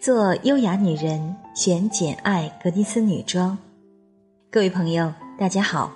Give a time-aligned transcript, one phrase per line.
[0.00, 3.56] 做优雅女人，选简爱格尼斯女装。
[4.50, 5.92] 各位朋友，大家好，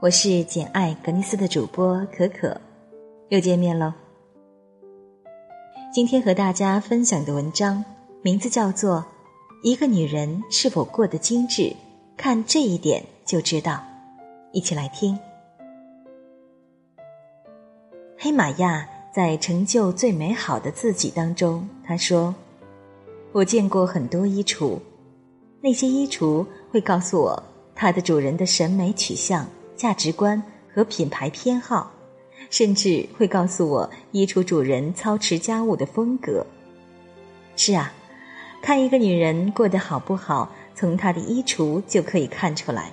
[0.00, 2.60] 我是简爱格尼斯的主播可可，
[3.28, 3.92] 又见面喽。
[5.92, 7.84] 今天和大家分享的文章
[8.22, 9.00] 名字叫做
[9.62, 11.76] 《一个女人是否过得精致，
[12.16, 13.72] 看这一点就知道》。
[14.52, 15.18] 一起来听。
[18.18, 22.34] 黑玛亚在《成就最美好的自己》当中，他说。
[23.32, 24.78] 我见过很多衣橱，
[25.62, 27.42] 那些衣橱会告诉我
[27.74, 30.40] 它的主人的审美取向、价值观
[30.72, 31.90] 和品牌偏好，
[32.50, 36.46] 甚至会告诉我衣橱主人操持家务的风格。
[37.56, 37.90] 是啊，
[38.60, 42.92] 看一个女人过得好不好，从她的衣橱就可以看出来。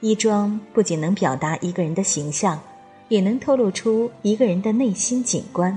[0.00, 2.60] 衣装不仅能表达一个人的形象，
[3.08, 5.76] 也能透露出一个人的内心景观。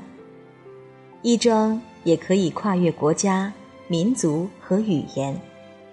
[1.22, 3.52] 衣装也可以跨越国家。
[3.92, 5.38] 民族和语言，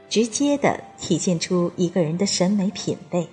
[0.09, 3.27] 直接的体现出一个人的审美品味。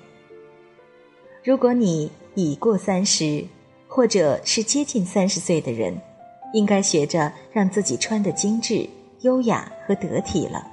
[1.44, 3.46] 如果你已过三十，
[3.88, 5.96] 或者是接近三十岁的人，
[6.52, 8.90] 应该学着让自己穿得精致、
[9.22, 10.66] 优雅和得体了。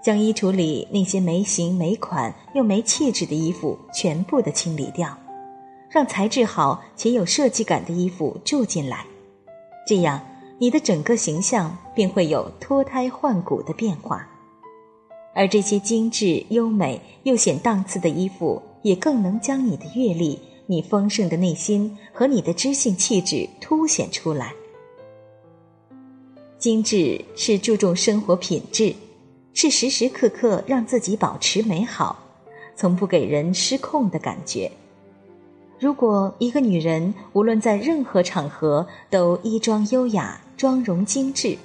[0.00, 5.18] 将衣橱里那些没型没款又没气质的衣服全部的清理掉，
[5.90, 9.04] 让材质好且有设计感的衣服住进来，
[9.88, 10.24] 这样。
[10.60, 14.28] 你的整个形象便会有脱胎换骨的变化，
[15.32, 24.52] 而这些精致、优美又显档次的衣服，也更能将你的阅历、你丰盛的内心和你的知性气质凸显出来。
[26.58, 28.92] 精致是注重生活品质，
[29.54, 32.18] 是时时刻刻让自己保持美好，
[32.74, 34.68] 从不给人失控的感觉。
[35.80, 41.56] 如果一个女人无论在任何场合都衣装优雅、妆容精致，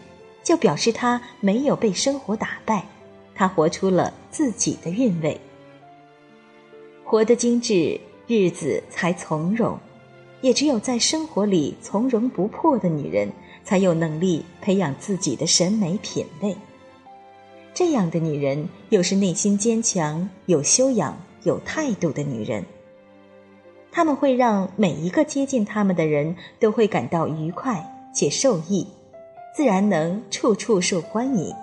[0.43, 2.85] 就表示她没有被生活打败，
[3.33, 5.39] 她活出了自己的韵味。
[7.03, 9.77] 活得精致，日子才从容。
[10.41, 13.31] 也只有在生活里从容不迫的女人，
[13.63, 16.53] 才有能力培养自己的审美品味。
[17.73, 22.63] 这样的女人，又是内心坚强、有修养、有态度的女人。
[23.95, 28.87] 他们会让每一个接近他们的人都会感到愉快且受益，
[29.55, 31.55] 自然能处处受欢迎。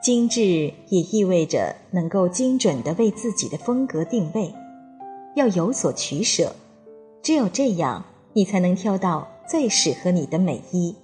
[0.00, 4.54] 精致也意味着能够精准的为自己的风格定位，
[5.34, 6.54] 要有所取舍。
[7.20, 10.94] 只有这样，你才能挑到最适合你的美衣，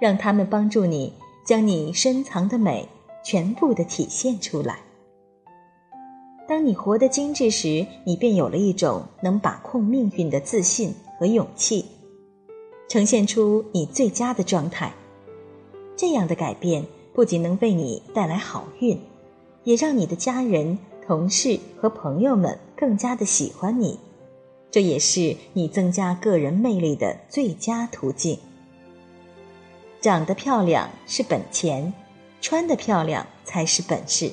[0.00, 1.12] 让他们帮助你
[1.44, 2.88] 将你深藏的美
[3.22, 4.78] 全部的体现出来。
[6.48, 11.84] 当你活得精致时，你便有了一种能把控命运的自信和勇气，
[12.88, 14.92] 呈现出你最佳的状态。
[15.96, 18.98] 这样的改变不仅能为你带来好运，
[19.64, 23.98] 也让你的家人、同事和朋友们更加的喜欢你。
[24.70, 28.38] 这也是你增加个人魅力的最佳途径。
[30.00, 31.92] 长得漂亮是本钱，
[32.40, 34.32] 穿得漂亮才是本事。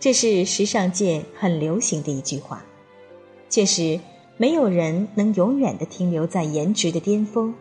[0.00, 2.64] 这是时尚界很流行的一句话。
[3.50, 3.98] 确实，
[4.36, 7.52] 没有人能永远的停留在颜值的巅峰，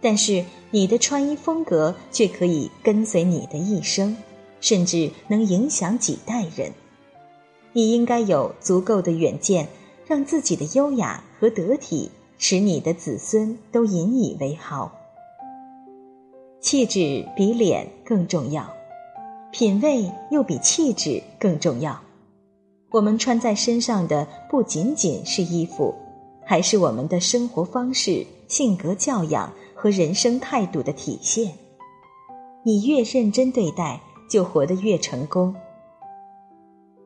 [0.00, 4.16] 但是你的穿衣风格却可以跟随你的一生，
[4.60, 6.72] 甚至能影响几代人。
[7.72, 9.66] 你应该有足够的远见，
[10.06, 14.92] 让自己的优雅和得体使你的子孙都引以为豪。
[16.60, 18.72] 气质比脸更重要。
[19.52, 22.00] 品味又比气质更重要。
[22.90, 25.94] 我们穿在身上的不仅仅是衣服，
[26.44, 31.52] 还是我们的生活方式、性格教养和人生态度的体现。
[32.64, 35.54] 你越认真对待，就活得越成功。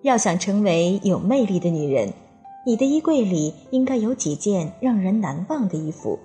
[0.03, 2.13] 要想成为有魅力的女人，
[2.65, 6.17] 你的衣柜里应该有几件让人难忘的衣服。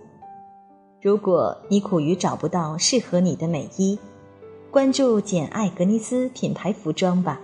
[1.02, 3.98] 如果你苦于找不到适合你的美衣，
[4.72, 7.42] 关注简爱格尼斯品牌服装吧，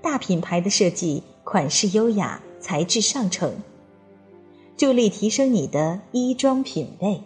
[0.00, 3.52] 大品牌的设计，款式优雅，材质上乘，
[4.76, 7.20] 助力提升你的衣装品味。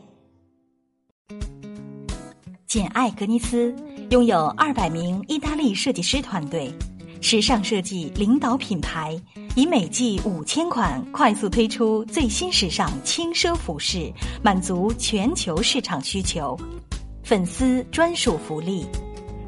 [2.66, 3.76] 简爱格尼斯
[4.08, 6.72] 拥有二百名意大利设计师团队，
[7.20, 9.20] 时尚设计领导品牌，
[9.54, 14.10] 以每季五千款快速推出最新时尚轻奢服饰，
[14.42, 16.58] 满足全球市场需求，
[17.22, 18.86] 粉丝专属福利。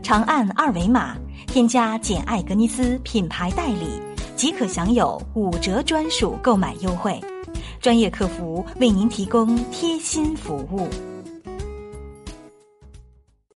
[0.02, 1.16] 长按二维码
[1.46, 4.00] 添加简爱格尼斯品牌代理，
[4.36, 7.20] 即可享有五折专属购买优惠，
[7.80, 10.88] 专业客服为您提供贴心服务。